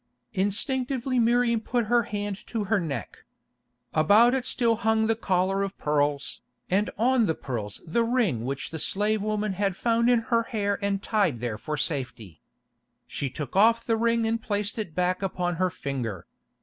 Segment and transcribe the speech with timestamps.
[0.33, 3.23] Instinctively Miriam put her hand to her neck.
[3.93, 8.71] About it still hung the collar of pearls, and on the pearls the ring which
[8.71, 12.41] the slave woman had found in her hair and tied there for safety.
[13.05, 16.25] She took off the ring and placed it back upon her finger.